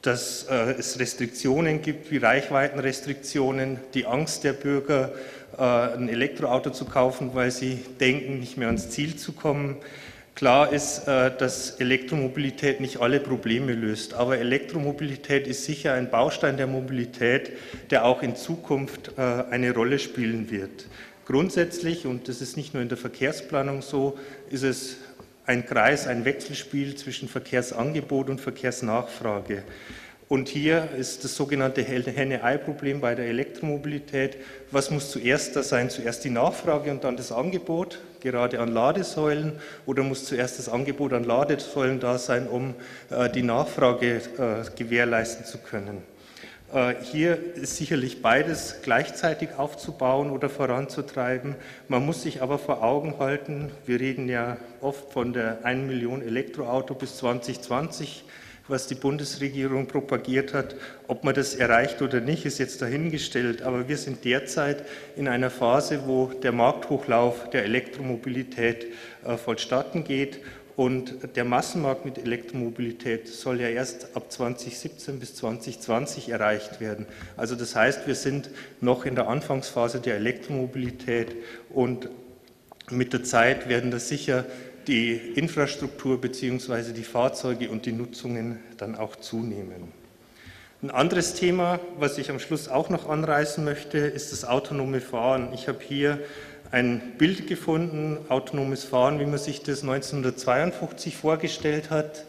dass 0.00 0.44
äh, 0.44 0.76
es 0.78 0.98
Restriktionen 0.98 1.82
gibt, 1.82 2.10
wie 2.10 2.16
Reichweitenrestriktionen, 2.16 3.80
die 3.92 4.06
Angst 4.06 4.44
der 4.44 4.54
Bürger, 4.54 5.12
äh, 5.58 5.62
ein 5.62 6.08
Elektroauto 6.08 6.70
zu 6.70 6.86
kaufen, 6.86 7.34
weil 7.34 7.50
sie 7.50 7.84
denken, 8.00 8.40
nicht 8.40 8.56
mehr 8.56 8.68
ans 8.68 8.88
Ziel 8.88 9.16
zu 9.16 9.32
kommen. 9.32 9.76
Klar 10.34 10.72
ist, 10.72 11.06
äh, 11.06 11.30
dass 11.36 11.72
Elektromobilität 11.72 12.80
nicht 12.80 13.00
alle 13.00 13.20
Probleme 13.20 13.74
löst, 13.74 14.14
aber 14.14 14.38
Elektromobilität 14.38 15.46
ist 15.46 15.64
sicher 15.64 15.92
ein 15.92 16.10
Baustein 16.10 16.56
der 16.56 16.66
Mobilität, 16.66 17.52
der 17.90 18.04
auch 18.06 18.22
in 18.22 18.34
Zukunft 18.34 19.12
äh, 19.18 19.20
eine 19.20 19.74
Rolle 19.74 19.98
spielen 19.98 20.50
wird. 20.50 20.86
Grundsätzlich, 21.26 22.06
und 22.06 22.28
das 22.28 22.40
ist 22.40 22.56
nicht 22.56 22.74
nur 22.74 22.82
in 22.82 22.88
der 22.88 22.98
Verkehrsplanung 22.98 23.82
so, 23.82 24.18
ist 24.50 24.64
es 24.64 24.96
ein 25.44 25.66
Kreis, 25.66 26.06
ein 26.06 26.24
Wechselspiel 26.24 26.94
zwischen 26.94 27.28
Verkehrsangebot 27.28 28.30
und 28.30 28.40
Verkehrsnachfrage. 28.40 29.64
Und 30.32 30.48
hier 30.48 30.88
ist 30.96 31.24
das 31.24 31.36
sogenannte 31.36 31.82
Henne-Ei-Problem 31.82 33.02
bei 33.02 33.14
der 33.14 33.26
Elektromobilität. 33.26 34.38
Was 34.70 34.90
muss 34.90 35.10
zuerst 35.10 35.56
da 35.56 35.62
sein? 35.62 35.90
Zuerst 35.90 36.24
die 36.24 36.30
Nachfrage 36.30 36.90
und 36.90 37.04
dann 37.04 37.18
das 37.18 37.32
Angebot, 37.32 38.00
gerade 38.20 38.58
an 38.58 38.68
Ladesäulen, 38.68 39.60
oder 39.84 40.02
muss 40.02 40.24
zuerst 40.24 40.58
das 40.58 40.70
Angebot 40.70 41.12
an 41.12 41.24
Ladesäulen 41.24 42.00
da 42.00 42.16
sein, 42.16 42.48
um 42.48 42.72
äh, 43.10 43.28
die 43.28 43.42
Nachfrage 43.42 44.22
äh, 44.38 44.74
gewährleisten 44.74 45.44
zu 45.44 45.58
können? 45.58 45.98
Äh, 46.72 46.94
hier 47.02 47.38
ist 47.56 47.76
sicherlich 47.76 48.22
beides 48.22 48.76
gleichzeitig 48.82 49.50
aufzubauen 49.58 50.30
oder 50.30 50.48
voranzutreiben. 50.48 51.56
Man 51.88 52.06
muss 52.06 52.22
sich 52.22 52.40
aber 52.40 52.58
vor 52.58 52.82
Augen 52.82 53.18
halten, 53.18 53.70
wir 53.84 54.00
reden 54.00 54.30
ja 54.30 54.56
oft 54.80 55.12
von 55.12 55.34
der 55.34 55.66
1 55.66 55.86
Million 55.86 56.22
Elektroauto 56.22 56.94
bis 56.94 57.18
2020 57.18 58.24
was 58.68 58.86
die 58.86 58.94
Bundesregierung 58.94 59.86
propagiert 59.86 60.54
hat. 60.54 60.74
Ob 61.08 61.24
man 61.24 61.34
das 61.34 61.54
erreicht 61.54 62.02
oder 62.02 62.20
nicht, 62.20 62.44
ist 62.46 62.58
jetzt 62.58 62.82
dahingestellt. 62.82 63.62
Aber 63.62 63.88
wir 63.88 63.96
sind 63.96 64.24
derzeit 64.24 64.84
in 65.16 65.28
einer 65.28 65.50
Phase, 65.50 66.02
wo 66.06 66.26
der 66.26 66.52
Markthochlauf 66.52 67.50
der 67.50 67.64
Elektromobilität 67.64 68.86
äh, 69.24 69.36
vollstatten 69.36 70.04
geht. 70.04 70.40
Und 70.74 71.36
der 71.36 71.44
Massenmarkt 71.44 72.06
mit 72.06 72.16
Elektromobilität 72.16 73.28
soll 73.28 73.60
ja 73.60 73.68
erst 73.68 74.16
ab 74.16 74.32
2017 74.32 75.20
bis 75.20 75.34
2020 75.34 76.30
erreicht 76.30 76.80
werden. 76.80 77.04
Also 77.36 77.56
das 77.56 77.76
heißt, 77.76 78.06
wir 78.06 78.14
sind 78.14 78.48
noch 78.80 79.04
in 79.04 79.14
der 79.14 79.28
Anfangsphase 79.28 80.00
der 80.00 80.16
Elektromobilität 80.16 81.36
und 81.68 82.08
mit 82.90 83.12
der 83.12 83.22
Zeit 83.22 83.68
werden 83.68 83.90
das 83.90 84.08
sicher 84.08 84.46
die 84.86 85.12
Infrastruktur 85.12 86.20
bzw. 86.20 86.92
die 86.92 87.04
Fahrzeuge 87.04 87.68
und 87.70 87.86
die 87.86 87.92
Nutzungen 87.92 88.58
dann 88.76 88.94
auch 88.94 89.16
zunehmen. 89.16 89.92
Ein 90.82 90.90
anderes 90.90 91.34
Thema, 91.34 91.78
was 91.98 92.18
ich 92.18 92.30
am 92.30 92.40
Schluss 92.40 92.68
auch 92.68 92.90
noch 92.90 93.08
anreißen 93.08 93.64
möchte, 93.64 93.98
ist 93.98 94.32
das 94.32 94.44
autonome 94.44 95.00
Fahren. 95.00 95.50
Ich 95.54 95.68
habe 95.68 95.78
hier 95.80 96.18
ein 96.72 97.12
Bild 97.18 97.46
gefunden, 97.46 98.18
autonomes 98.28 98.82
Fahren, 98.82 99.20
wie 99.20 99.26
man 99.26 99.38
sich 99.38 99.62
das 99.62 99.82
1952 99.82 101.16
vorgestellt 101.16 101.90
hat. 101.90 102.24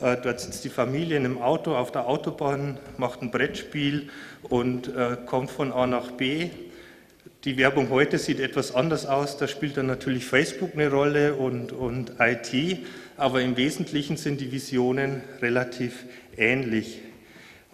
Äh, 0.00 0.16
dort 0.22 0.40
sitzt 0.40 0.64
die 0.64 0.70
Familie 0.70 1.16
in 1.16 1.24
einem 1.24 1.42
Auto 1.42 1.74
auf 1.74 1.92
der 1.92 2.06
Autobahn, 2.06 2.78
macht 2.96 3.20
ein 3.20 3.30
Brettspiel 3.30 4.08
und 4.44 4.88
äh, 4.88 5.16
kommt 5.26 5.50
von 5.50 5.72
A 5.72 5.86
nach 5.86 6.12
B 6.12 6.48
die 7.44 7.56
Werbung 7.56 7.88
heute 7.90 8.18
sieht 8.18 8.40
etwas 8.40 8.74
anders 8.74 9.06
aus. 9.06 9.36
Da 9.36 9.46
spielt 9.46 9.76
dann 9.76 9.86
natürlich 9.86 10.24
Facebook 10.24 10.72
eine 10.74 10.90
Rolle 10.90 11.34
und, 11.34 11.72
und 11.72 12.14
IT, 12.18 12.78
aber 13.16 13.42
im 13.42 13.56
Wesentlichen 13.56 14.16
sind 14.16 14.40
die 14.40 14.50
Visionen 14.50 15.22
relativ 15.40 16.04
ähnlich. 16.36 17.00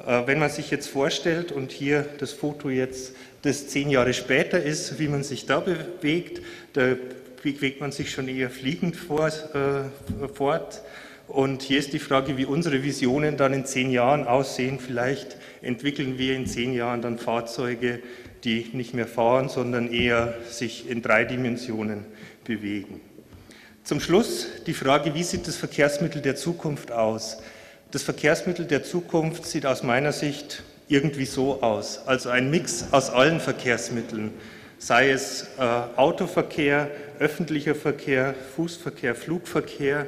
Äh, 0.06 0.26
wenn 0.26 0.38
man 0.38 0.50
sich 0.50 0.70
jetzt 0.70 0.88
vorstellt 0.88 1.50
und 1.50 1.72
hier 1.72 2.04
das 2.18 2.32
Foto 2.32 2.68
jetzt, 2.68 3.14
das 3.42 3.68
zehn 3.68 3.90
Jahre 3.90 4.12
später 4.12 4.62
ist, 4.62 4.98
wie 4.98 5.08
man 5.08 5.22
sich 5.22 5.46
da 5.46 5.60
bewegt, 5.60 6.42
da 6.74 6.94
bewegt 7.42 7.80
man 7.80 7.92
sich 7.92 8.10
schon 8.10 8.28
eher 8.28 8.50
fliegend 8.50 8.96
vor, 8.96 9.28
äh, 9.28 10.28
fort. 10.34 10.82
Und 11.26 11.62
hier 11.62 11.78
ist 11.78 11.94
die 11.94 11.98
Frage, 11.98 12.36
wie 12.36 12.44
unsere 12.44 12.82
Visionen 12.82 13.38
dann 13.38 13.54
in 13.54 13.64
zehn 13.64 13.90
Jahren 13.90 14.26
aussehen. 14.26 14.78
Vielleicht 14.78 15.38
entwickeln 15.62 16.18
wir 16.18 16.36
in 16.36 16.46
zehn 16.46 16.74
Jahren 16.74 17.00
dann 17.00 17.18
Fahrzeuge, 17.18 18.00
die 18.44 18.70
nicht 18.72 18.94
mehr 18.94 19.06
fahren, 19.06 19.48
sondern 19.48 19.92
eher 19.92 20.34
sich 20.48 20.88
in 20.88 21.02
drei 21.02 21.24
Dimensionen 21.24 22.04
bewegen. 22.44 23.00
Zum 23.84 24.00
Schluss 24.00 24.46
die 24.66 24.74
Frage, 24.74 25.14
wie 25.14 25.22
sieht 25.22 25.46
das 25.46 25.56
Verkehrsmittel 25.56 26.22
der 26.22 26.36
Zukunft 26.36 26.92
aus? 26.92 27.38
Das 27.90 28.02
Verkehrsmittel 28.02 28.64
der 28.64 28.82
Zukunft 28.82 29.46
sieht 29.46 29.66
aus 29.66 29.82
meiner 29.82 30.12
Sicht 30.12 30.62
irgendwie 30.88 31.26
so 31.26 31.62
aus, 31.62 32.06
also 32.06 32.28
ein 32.28 32.50
Mix 32.50 32.86
aus 32.92 33.10
allen 33.10 33.40
Verkehrsmitteln, 33.40 34.32
sei 34.78 35.10
es 35.10 35.48
äh, 35.58 35.62
Autoverkehr, 35.96 36.90
öffentlicher 37.18 37.74
Verkehr, 37.74 38.34
Fußverkehr, 38.56 39.14
Flugverkehr 39.14 40.06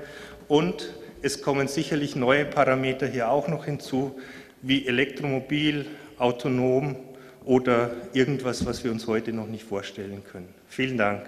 und 0.48 0.92
es 1.22 1.40
kommen 1.40 1.68
sicherlich 1.68 2.14
neue 2.16 2.44
Parameter 2.44 3.06
hier 3.06 3.30
auch 3.30 3.48
noch 3.48 3.64
hinzu, 3.64 4.18
wie 4.62 4.86
Elektromobil, 4.86 5.86
autonom 6.18 6.96
oder 7.46 7.90
irgendwas, 8.12 8.66
was 8.66 8.84
wir 8.84 8.90
uns 8.90 9.06
heute 9.06 9.32
noch 9.32 9.46
nicht 9.46 9.64
vorstellen 9.64 10.22
können. 10.30 10.48
Vielen 10.68 10.98
Dank. 10.98 11.22